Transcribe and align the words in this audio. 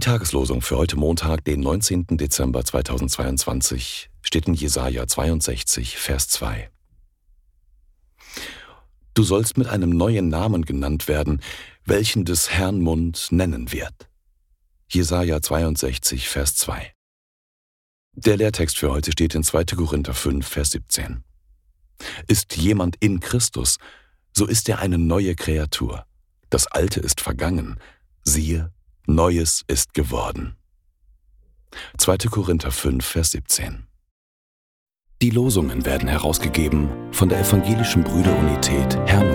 Tageslosung 0.00 0.60
für 0.60 0.76
heute 0.76 0.98
Montag, 0.98 1.46
den 1.46 1.60
19. 1.60 2.18
Dezember 2.18 2.62
2022, 2.62 4.10
steht 4.20 4.48
in 4.48 4.52
Jesaja 4.52 5.06
62, 5.06 5.96
Vers 5.96 6.28
2. 6.28 6.68
Du 9.14 9.22
sollst 9.22 9.56
mit 9.56 9.66
einem 9.66 9.88
neuen 9.88 10.28
Namen 10.28 10.66
genannt 10.66 11.08
werden, 11.08 11.40
welchen 11.86 12.26
des 12.26 12.50
Herrn 12.50 12.80
Mund 12.80 13.28
nennen 13.30 13.72
wird. 13.72 14.10
Jesaja 14.90 15.40
62, 15.40 16.28
Vers 16.28 16.56
2. 16.56 16.92
Der 18.12 18.36
Lehrtext 18.36 18.76
für 18.76 18.90
heute 18.90 19.12
steht 19.12 19.34
in 19.34 19.42
2. 19.42 19.64
Korinther 19.74 20.12
5, 20.12 20.46
Vers 20.46 20.72
17. 20.72 21.24
Ist 22.28 22.58
jemand 22.58 22.96
in 23.00 23.20
Christus, 23.20 23.78
so 24.36 24.44
ist 24.44 24.68
er 24.68 24.80
eine 24.80 24.98
neue 24.98 25.34
Kreatur. 25.34 26.04
Das 26.50 26.66
Alte 26.66 27.00
ist 27.00 27.22
vergangen, 27.22 27.80
siehe, 28.24 28.72
Neues 29.06 29.62
ist 29.66 29.94
geworden. 29.94 30.56
2. 31.98 32.18
Korinther 32.30 32.70
5, 32.70 33.04
Vers 33.04 33.30
17. 33.32 33.86
Die 35.22 35.30
Losungen 35.30 35.84
werden 35.84 36.08
herausgegeben 36.08 36.88
von 37.12 37.28
der 37.28 37.40
Evangelischen 37.40 38.04
Brüderunität 38.04 38.96
Brüdergemeine. 39.06 39.29